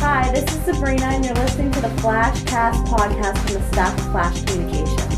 [0.00, 4.10] Hi, this is Sabrina, and you're listening to the Flashcast podcast from the staff of
[4.10, 5.15] Flash Communications.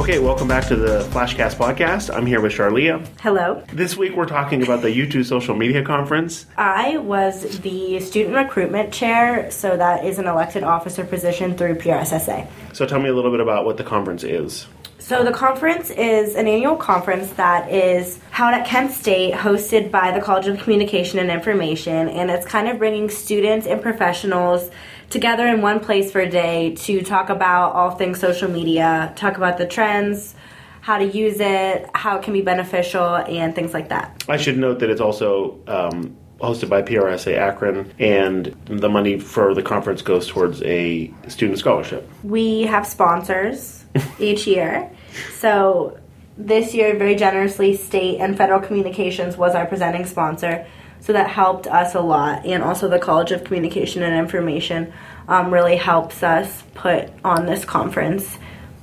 [0.00, 2.12] Okay, welcome back to the Flashcast podcast.
[2.12, 3.06] I'm here with Charlia.
[3.20, 3.62] Hello.
[3.70, 6.46] This week we're talking about the YouToo social media conference.
[6.56, 12.48] I was the student recruitment chair, so that is an elected officer position through PRSSA.
[12.72, 14.66] So tell me a little bit about what the conference is.
[15.00, 20.12] So the conference is an annual conference that is held at Kent State, hosted by
[20.12, 24.70] the College of Communication and Information, and it's kind of bringing students and professionals
[25.10, 29.36] together in one place for a day to talk about all things social media, talk
[29.36, 30.34] about the trends,
[30.80, 34.24] how to use it, how it can be beneficial, and things like that.
[34.28, 39.52] I should note that it's also um, hosted by PRSA Akron, and the money for
[39.52, 42.08] the conference goes towards a student scholarship.
[42.22, 43.84] We have sponsors
[44.18, 44.90] each year.
[45.34, 45.98] So
[46.38, 50.66] this year, very generously, state and federal communications was our presenting sponsor.
[51.00, 52.44] So that helped us a lot.
[52.44, 54.92] And also, the College of Communication and Information
[55.28, 58.38] um, really helps us put on this conference.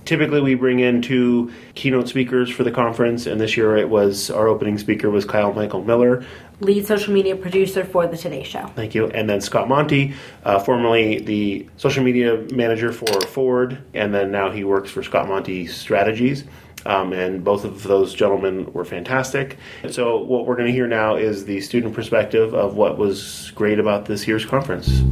[0.07, 4.29] Typically, we bring in two keynote speakers for the conference, and this year it was
[4.29, 6.25] our opening speaker was Kyle Michael Miller,
[6.61, 8.65] Lead social media producer for the Today Show.
[8.67, 9.07] Thank you.
[9.07, 10.13] And then Scott Monty,
[10.45, 15.27] uh, formerly the social media manager for Ford, and then now he works for Scott
[15.27, 16.45] Monty Strategies.
[16.85, 19.57] Um, and both of those gentlemen were fantastic.
[19.83, 23.51] And so, what we're going to hear now is the student perspective of what was
[23.55, 25.03] great about this year's conference.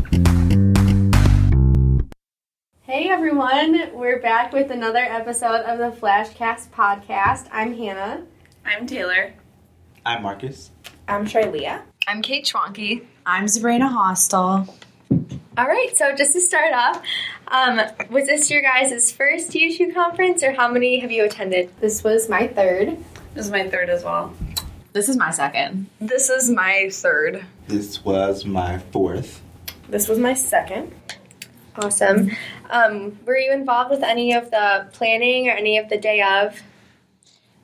[4.25, 7.47] Back with another episode of the Flashcast podcast.
[7.51, 8.23] I'm Hannah.
[8.65, 9.35] I'm Taylor.
[10.03, 10.71] I'm Marcus.
[11.07, 11.83] I'm Charlia.
[12.07, 13.05] I'm Kate Schwanke.
[13.23, 14.65] I'm Sabrina Hostel.
[15.11, 17.03] All right, so just to start off,
[17.49, 21.69] um, was this your guys' first YouToo conference, or how many have you attended?
[21.79, 22.97] This was my third.
[23.35, 24.33] This is my third as well.
[24.93, 25.85] This is my second.
[26.01, 27.45] This is my third.
[27.67, 29.43] This was my fourth.
[29.87, 30.95] This was my second.
[31.77, 32.31] Awesome.
[32.69, 36.61] Um, were you involved with any of the planning or any of the day of?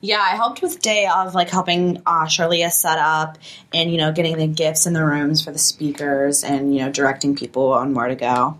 [0.00, 3.38] Yeah, I helped with day of like helping uh, Charlia set up
[3.72, 6.90] and you know getting the gifts in the rooms for the speakers and you know
[6.90, 8.58] directing people on where to go.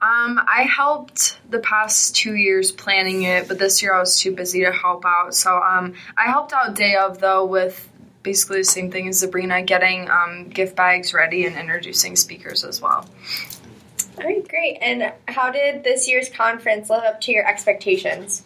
[0.00, 4.34] Um, I helped the past two years planning it, but this year I was too
[4.34, 5.34] busy to help out.
[5.34, 7.88] So um, I helped out day of though with
[8.22, 12.80] basically the same thing as Sabrina, getting um, gift bags ready and introducing speakers as
[12.80, 13.04] well.
[14.22, 14.78] All right, great.
[14.80, 18.44] And how did this year's conference live up to your expectations?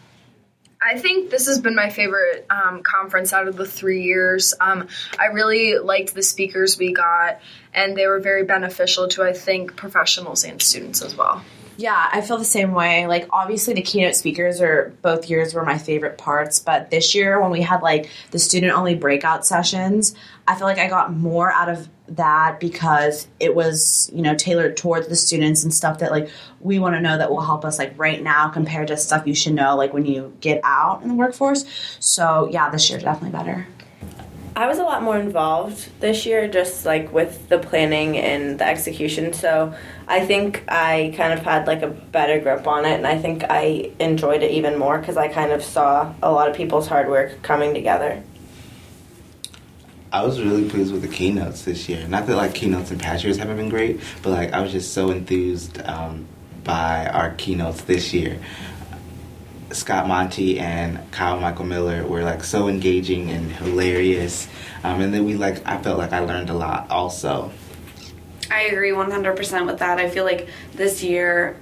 [0.81, 4.55] I think this has been my favorite um, conference out of the three years.
[4.59, 4.89] Um,
[5.19, 7.41] I really liked the speakers we got,
[7.75, 11.43] and they were very beneficial to, I think, professionals and students as well.
[11.79, 13.07] Yeah, I feel the same way.
[13.07, 17.39] Like obviously the keynote speakers are both years were my favorite parts, but this year
[17.41, 20.15] when we had like the student only breakout sessions,
[20.49, 24.77] I feel like I got more out of that because it was, you know, tailored
[24.77, 26.29] towards the students and stuff that like
[26.61, 29.35] we want to know that will help us like right now compared to stuff you
[29.35, 31.65] should know like when you get out in the workforce.
[32.01, 33.67] So, yeah, this year definitely better.
[34.57, 38.67] I was a lot more involved this year, just like with the planning and the
[38.67, 39.35] execution.
[39.35, 39.75] So
[40.09, 43.45] I think I kind of had like a better grip on it, and I think
[43.51, 47.11] I enjoyed it even more because I kind of saw a lot of people's hard
[47.11, 48.23] work coming together.
[50.13, 52.07] I was really pleased with the keynotes this year.
[52.07, 54.95] Not that like keynotes in past years haven't been great, but like I was just
[54.95, 56.27] so enthused um,
[56.65, 58.41] by our keynotes this year.
[59.73, 64.49] Scott Monty and Kyle Michael Miller were like so engaging and hilarious,
[64.85, 67.51] um, and then we like I felt like I learned a lot also.
[68.49, 69.99] I agree 100% with that.
[69.99, 71.57] I feel like this year,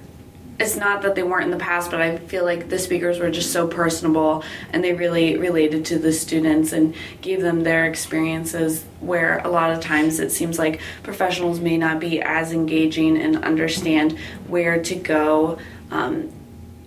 [0.57, 3.29] it's not that they weren't in the past, but I feel like the speakers were
[3.29, 8.85] just so personable and they really related to the students and gave them their experiences.
[9.01, 13.43] Where a lot of times it seems like professionals may not be as engaging and
[13.43, 14.17] understand
[14.47, 15.59] where to go
[15.91, 16.31] um,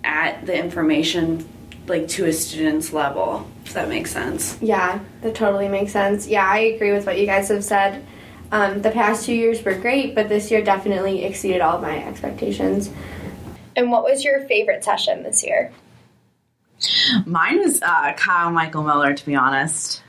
[0.02, 1.46] at the information
[1.86, 6.26] like to a student's level if that makes sense Yeah, that totally makes sense.
[6.26, 8.04] Yeah, I agree with what you guys have said.
[8.50, 12.02] Um, the past two years were great, but this year definitely exceeded all of my
[12.06, 12.90] expectations.
[13.78, 15.70] And what was your favorite session this year?
[17.24, 20.02] Mine was uh, Kyle Michael Miller, to be honest.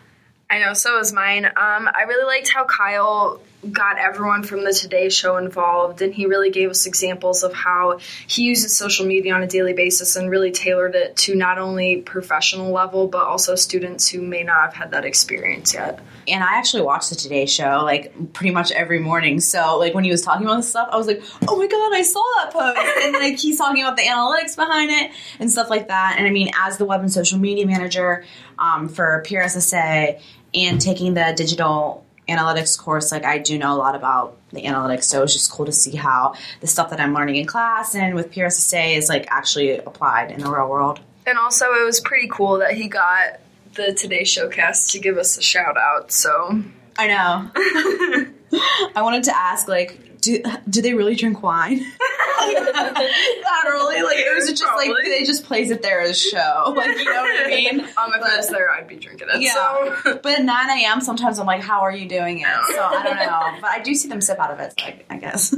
[0.49, 1.45] I know, so was mine.
[1.45, 3.39] Um, I really liked how Kyle
[3.71, 7.99] got everyone from the Today Show involved, and he really gave us examples of how
[8.27, 11.97] he uses social media on a daily basis and really tailored it to not only
[12.01, 15.99] professional level but also students who may not have had that experience yet.
[16.27, 19.39] And I actually watch the Today Show like pretty much every morning.
[19.41, 21.93] So like when he was talking about this stuff, I was like, oh my god,
[21.93, 22.79] I saw that post.
[23.03, 26.15] and like he's talking about the analytics behind it and stuff like that.
[26.17, 28.23] And I mean, as the web and social media manager
[28.57, 30.21] um, for PRSSA
[30.53, 35.03] and taking the digital analytics course, like I do know a lot about the analytics,
[35.03, 38.15] so it's just cool to see how the stuff that I'm learning in class and
[38.15, 40.99] with PRSSA is like actually applied in the real world.
[41.25, 43.39] And also, it was pretty cool that he got
[43.75, 46.11] the Today Showcast to give us a shout out.
[46.11, 46.63] So
[46.97, 47.51] I know.
[48.95, 51.85] I wanted to ask, like, do do they really drink wine?
[53.43, 54.01] Not really.
[54.01, 56.73] Like, or is it just like they just plays it there as a show?
[56.79, 57.79] Like, you know what I mean?
[57.81, 59.41] um, if I was there, I'd be drinking it.
[59.41, 59.53] Yeah.
[59.53, 60.19] So.
[60.23, 62.47] But at 9 a.m., sometimes I'm like, how are you doing it?
[62.69, 63.61] So I don't know.
[63.61, 65.53] But I do see them sip out of it, so I, I guess.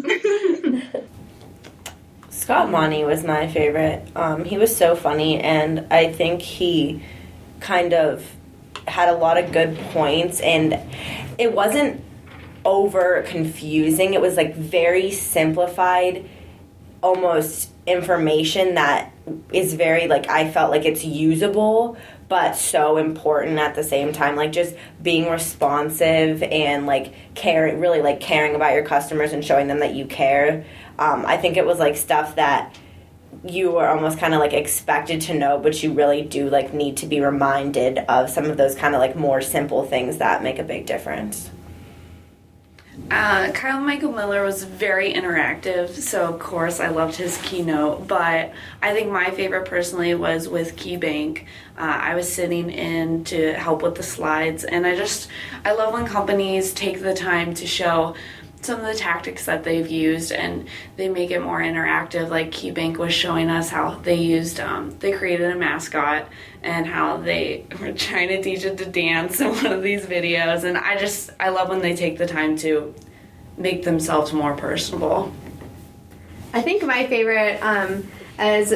[2.29, 4.07] Scott Monty was my favorite.
[4.15, 7.03] Um, he was so funny, and I think he
[7.59, 8.25] kind of
[8.87, 10.79] had a lot of good points, and
[11.37, 12.03] it wasn't
[12.65, 14.13] over confusing.
[14.13, 16.27] It was like very simplified,
[17.01, 19.11] almost information that
[19.51, 24.35] is very like I felt like it's usable, but so important at the same time.
[24.35, 29.67] Like just being responsive and like caring, really like caring about your customers and showing
[29.67, 30.65] them that you care.
[30.99, 32.75] Um, I think it was like stuff that
[33.43, 36.97] you were almost kind of like expected to know, but you really do like need
[36.97, 40.59] to be reminded of some of those kind of like more simple things that make
[40.59, 41.49] a big difference.
[43.09, 48.07] Uh, Kyle Michael Miller was very interactive, so of course I loved his keynote.
[48.07, 51.41] But I think my favorite personally was with KeyBank.
[51.77, 55.27] Uh, I was sitting in to help with the slides, and I just
[55.65, 58.15] I love when companies take the time to show
[58.61, 62.97] some of the tactics that they've used and they make it more interactive like KeyBank
[62.97, 66.27] was showing us how they used um, they created a mascot
[66.61, 70.63] and how they were trying to teach it to dance in one of these videos
[70.63, 72.93] and I just I love when they take the time to
[73.57, 75.33] make themselves more personable.
[76.53, 78.73] I think my favorite, um, as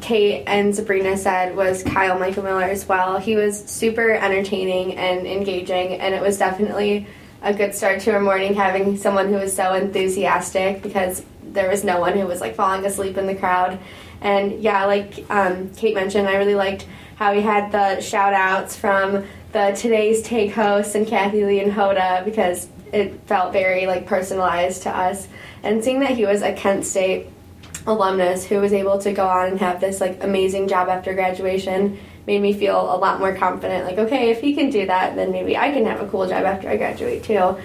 [0.00, 3.18] Kate and Sabrina said, was Kyle Michael Miller as well.
[3.18, 7.06] He was super entertaining and engaging, and it was definitely
[7.46, 11.84] a good start to our morning having someone who was so enthusiastic because there was
[11.84, 13.78] no one who was like falling asleep in the crowd.
[14.20, 18.74] And yeah, like um, Kate mentioned, I really liked how he had the shout outs
[18.76, 24.06] from the Today's Take hosts and Kathie Lee and Hoda because it felt very like
[24.06, 25.28] personalized to us.
[25.62, 27.28] And seeing that he was a Kent State
[27.86, 31.96] alumnus who was able to go on and have this like amazing job after graduation
[32.26, 35.30] made me feel a lot more confident like okay if he can do that then
[35.32, 37.56] maybe i can have a cool job after i graduate too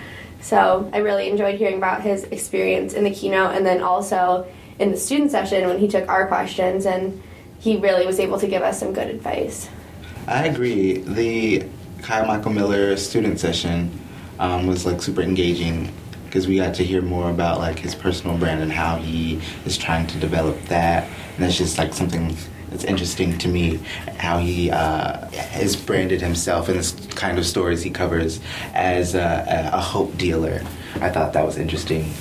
[0.42, 4.46] so i really enjoyed hearing about his experience in the keynote and then also
[4.80, 7.22] in the student session when he took our questions and
[7.60, 9.70] he really was able to give us some good advice
[10.28, 11.00] I agree.
[11.00, 11.66] The
[12.02, 13.92] Kyle Michael Miller student session
[14.40, 15.92] um, was like super engaging
[16.26, 19.78] because we got to hear more about like his personal brand and how he is
[19.78, 21.04] trying to develop that.
[21.04, 22.36] And that's just like something
[22.72, 23.80] that's interesting to me
[24.18, 28.40] how he uh, has branded himself and this kind of stories he covers
[28.74, 30.62] as a, a hope dealer.
[30.96, 32.12] I thought that was interesting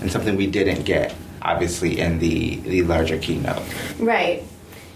[0.00, 3.62] and something we didn't get obviously in the the larger keynote.
[3.98, 4.44] Right.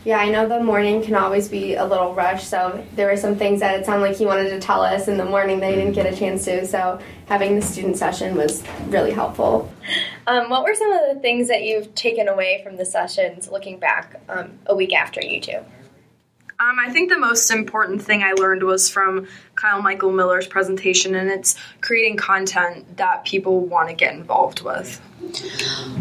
[0.02, 3.36] Yeah, I know the morning can always be a little rushed, so there were some
[3.36, 5.76] things that it sounded like he wanted to tell us in the morning that he
[5.76, 9.70] didn't get a chance to, so having the student session was really helpful.
[10.26, 13.78] Um, what were some of the things that you've taken away from the sessions looking
[13.78, 15.66] back um, a week after YouToo?
[16.60, 21.14] Um, I think the most important thing I learned was from Kyle Michael Miller's presentation,
[21.14, 25.00] and it's creating content that people want to get involved with.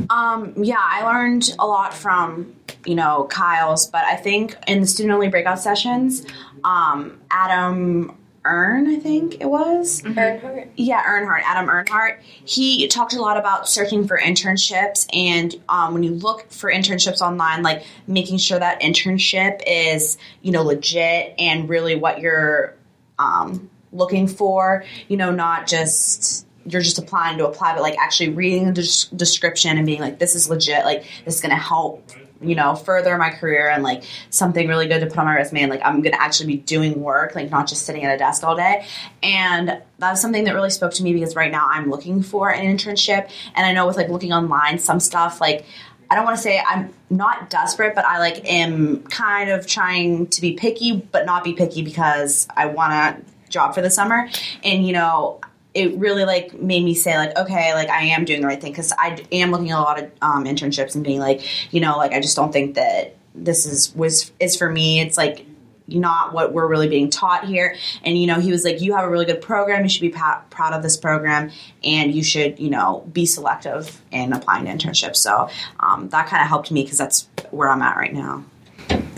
[0.10, 2.54] Um, yeah, I learned a lot from
[2.86, 6.26] you know Kyle's, but I think in the student only breakout sessions,
[6.66, 10.02] um, Adam Earn, I think it was.
[10.02, 10.70] Earnhardt?
[10.76, 12.22] Yeah, Earnhardt, Adam Earnhardt.
[12.22, 17.22] He talked a lot about searching for internships, and um, when you look for internships
[17.22, 22.76] online, like making sure that internship is you know legit and really what you're
[23.18, 24.84] um, looking for.
[25.08, 29.16] You know, not just you're just applying to apply, but like actually reading the des-
[29.16, 30.86] description and being like, this is legit.
[30.86, 32.10] Like this is going to help
[32.42, 35.62] you know further my career and like something really good to put on my resume
[35.62, 38.44] and like i'm gonna actually be doing work like not just sitting at a desk
[38.44, 38.86] all day
[39.22, 42.66] and that's something that really spoke to me because right now i'm looking for an
[42.66, 45.66] internship and i know with like looking online some stuff like
[46.12, 50.26] I don't want to say I'm not desperate, but I like am kind of trying
[50.28, 54.28] to be picky, but not be picky because I want a job for the summer.
[54.64, 55.40] And you know,
[55.74, 58.72] it really like made me say like okay like i am doing the right thing.
[58.72, 61.98] Because i am looking at a lot of um, internships and being like you know
[61.98, 65.00] like i just don't think that this is was is for me.
[65.00, 65.46] It's like
[65.88, 67.76] not what we're really being taught here.
[68.04, 69.84] And you know he was like you have a really good program.
[69.84, 71.52] You should be proud of this program
[71.84, 75.18] and you should you know be selective in applying to internships.
[75.18, 75.50] So
[75.80, 78.46] um, that kind of helped me because that's where i'm at right now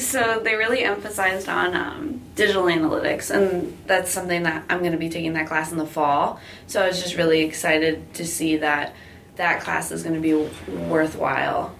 [0.01, 4.98] So they really emphasized on um, digital analytics, and that's something that I'm going to
[4.98, 6.39] be taking that class in the fall.
[6.67, 8.96] So I was just really excited to see that
[9.36, 10.34] that class is going to be
[10.67, 11.75] worthwhile.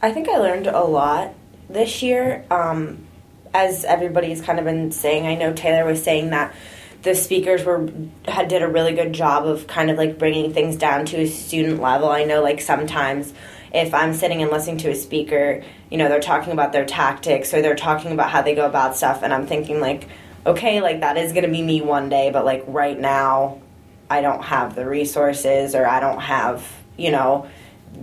[0.00, 1.34] I think I learned a lot
[1.68, 2.44] this year.
[2.50, 3.06] Um,
[3.52, 6.54] as everybody's kind of been saying, I know Taylor was saying that
[7.02, 7.90] the speakers were
[8.26, 11.26] had did a really good job of kind of like bringing things down to a
[11.26, 12.08] student level.
[12.08, 13.32] I know like sometimes
[13.72, 17.54] if I'm sitting and listening to a speaker, you know, they're talking about their tactics
[17.54, 20.08] or they're talking about how they go about stuff and I'm thinking like,
[20.46, 23.60] okay, like that is going to be me one day, but like right now
[24.08, 27.48] I don't have the resources or I don't have, you know,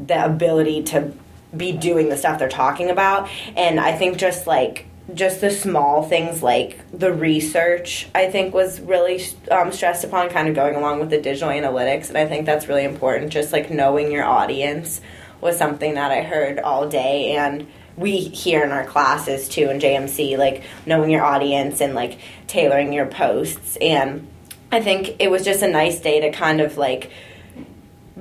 [0.05, 1.13] the ability to
[1.55, 3.29] be doing the stuff they're talking about.
[3.55, 8.79] And I think just like just the small things like the research, I think was
[8.81, 12.09] really um, stressed upon, kind of going along with the digital analytics.
[12.09, 13.31] And I think that's really important.
[13.31, 15.01] Just like knowing your audience
[15.41, 17.35] was something that I heard all day.
[17.35, 22.19] And we hear in our classes too in JMC, like knowing your audience and like
[22.47, 23.77] tailoring your posts.
[23.81, 24.27] And
[24.71, 27.11] I think it was just a nice day to kind of like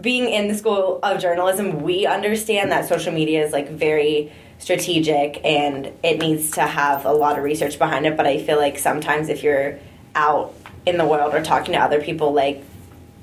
[0.01, 5.43] being in the school of journalism, we understand that social media is like very strategic
[5.45, 8.17] and it needs to have a lot of research behind it.
[8.17, 9.79] But I feel like sometimes if you're
[10.15, 10.55] out
[10.85, 12.63] in the world or talking to other people, like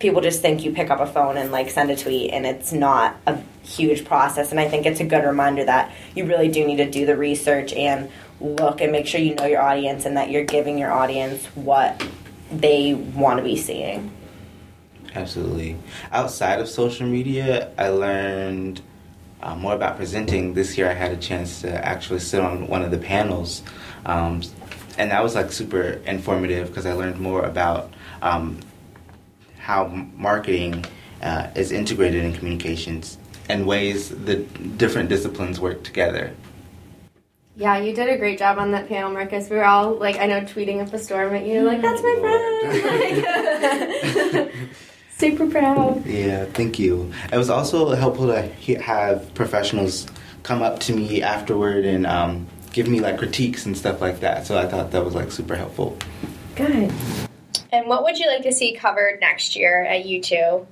[0.04, 2.74] people just think you pick up a phone and like send a tweet and it's
[2.74, 4.52] not a huge process.
[4.52, 7.16] And I think it's a good reminder that you really do need to do the
[7.16, 10.92] research and look and make sure you know your audience and that you're giving your
[10.92, 12.06] audience what
[12.52, 14.12] they want to be seeing.
[15.16, 15.78] Absolutely.
[16.12, 18.82] Outside of social media, I learned
[19.42, 20.54] uh, more about presenting.
[20.54, 23.62] This year, I had a chance to actually sit on one of the panels,
[24.06, 24.42] um,
[24.98, 28.60] and that was like super informative because I learned more about um,
[29.64, 30.86] how marketing
[31.22, 33.18] uh, is integrated in communications
[33.48, 34.36] and ways the
[34.78, 36.34] different disciplines work together.
[37.56, 39.50] Yeah, you did a great job on that panel, Marcus.
[39.50, 42.16] We were all like, I know, tweeting up a storm at you, like, that's my
[44.32, 44.52] friend.
[45.18, 46.06] Super proud.
[46.06, 47.14] Yeah, thank you.
[47.32, 48.42] It was also helpful to
[48.82, 50.08] have professionals
[50.42, 54.46] come up to me afterward and um, give me like critiques and stuff like that.
[54.46, 55.98] So I thought that was like super helpful.
[56.56, 56.92] Good.
[57.74, 60.68] And what would you like to see covered next year at YouToo?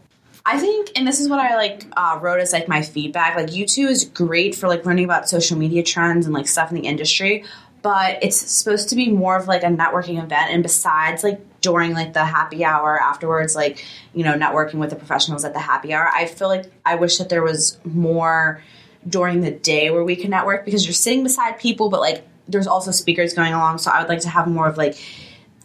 [0.45, 3.35] I think, and this is what I like uh, wrote as like my feedback.
[3.35, 6.75] Like YouToo is great for like learning about social media trends and like stuff in
[6.75, 7.43] the industry,
[7.81, 10.51] but it's supposed to be more of like a networking event.
[10.51, 14.95] And besides, like during like the happy hour afterwards, like you know, networking with the
[14.95, 18.61] professionals at the happy hour, I feel like I wish that there was more
[19.09, 22.67] during the day where we can network because you're sitting beside people, but like there's
[22.67, 23.79] also speakers going along.
[23.79, 24.99] So I would like to have more of like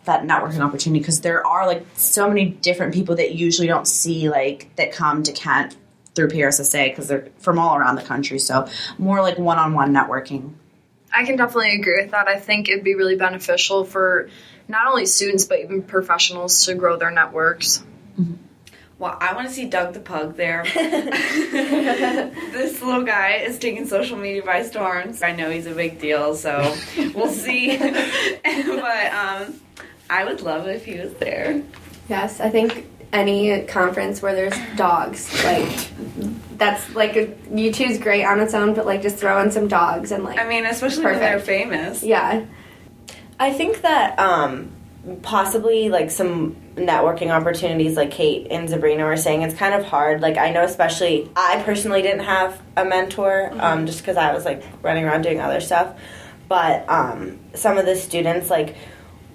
[0.07, 4.29] that networking opportunity because there are like so many different people that usually don't see
[4.29, 5.77] like that come to Kent
[6.15, 8.39] through PRSSA because they're from all around the country.
[8.39, 10.55] So more like one-on-one networking.
[11.13, 12.29] I can definitely agree with that.
[12.29, 14.29] I think it'd be really beneficial for
[14.69, 17.85] not only students but even professionals to grow their networks.
[18.99, 20.65] Well, I want to see Doug the Pug there.
[20.73, 25.15] this little guy is taking social media by storm.
[25.23, 26.75] I know he's a big deal, so
[27.15, 27.77] we'll see.
[28.45, 29.61] but um,
[30.09, 31.63] I would love it if he was there.
[32.09, 35.89] Yes, I think any conference where there's dogs, like,
[36.57, 40.13] that's like, YouToo is great on its own, but like, just throw in some dogs
[40.13, 42.03] and like, I mean, especially when they're famous.
[42.03, 42.45] yeah.
[43.39, 44.71] I think that um,
[45.23, 50.21] possibly like some networking opportunities, like Kate and Sabrina were saying, it's kind of hard.
[50.21, 54.45] Like I know, especially I personally didn't have a mentor, um, just because I was
[54.45, 55.99] like running around doing other stuff.
[56.49, 58.77] But um, some of the students, like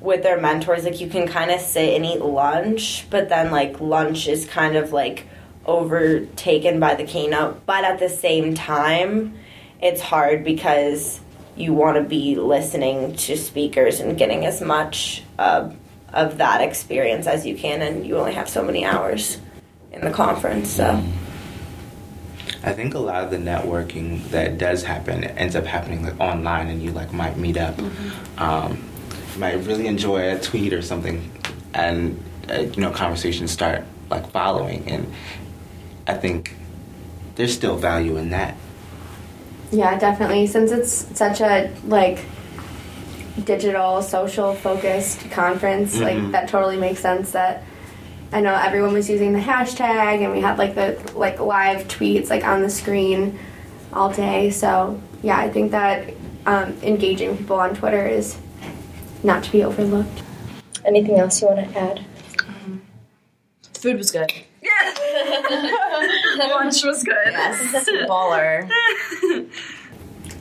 [0.01, 3.79] with their mentors, like you can kind of sit and eat lunch, but then like
[3.79, 5.27] lunch is kind of like
[5.65, 7.65] overtaken by the keynote.
[7.65, 9.37] But at the same time,
[9.79, 11.21] it's hard because
[11.55, 15.69] you want to be listening to speakers and getting as much uh,
[16.11, 19.37] of that experience as you can, and you only have so many hours
[19.91, 20.69] in the conference.
[20.69, 21.03] So,
[22.63, 26.67] I think a lot of the networking that does happen ends up happening like online,
[26.67, 27.79] and you like might meet up.
[28.37, 28.90] Um, you
[29.37, 31.31] might really enjoy a tweet or something,
[31.73, 35.11] and uh, you know conversations start like following, and
[36.07, 36.55] I think
[37.35, 38.55] there's still value in that.
[39.71, 40.47] Yeah, definitely.
[40.47, 42.19] Since it's such a like
[43.45, 46.01] digital, social focused conference, Mhm.
[46.01, 47.63] like that totally makes sense that
[48.33, 52.29] I know everyone was using the hashtag, and we had like the like live tweets
[52.29, 53.37] like on the screen
[53.93, 54.49] all day.
[54.51, 56.13] So yeah, I think that
[56.45, 58.35] um, engaging people on Twitter is
[59.23, 60.23] not to be overlooked.
[60.85, 62.05] Anything else you want to add?
[63.73, 64.31] The food was good.
[64.61, 64.69] Yeah.
[66.37, 67.15] Lunch was good.
[67.27, 68.69] Yes, baller.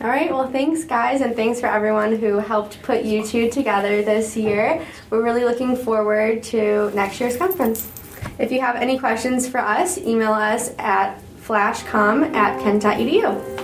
[0.03, 4.35] All right, well, thanks, guys, and thanks for everyone who helped put YouToo together this
[4.35, 4.85] year.
[5.11, 7.91] We're really looking forward to next year's conference.
[8.39, 13.60] If you have any questions for us, email us at flashcomm at kent.edu.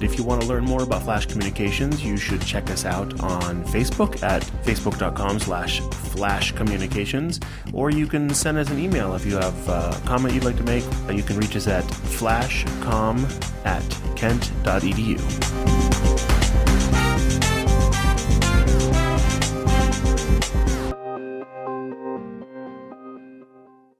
[0.00, 3.62] If you want to learn more about Flash Communications, you should check us out on
[3.64, 7.38] Facebook at facebook.com slash flash communications,
[7.74, 10.64] or you can send us an email if you have a comment you'd like to
[10.64, 10.84] make.
[11.10, 13.24] You can reach us at flashcomm
[13.66, 13.84] at
[14.16, 15.89] kent.edu.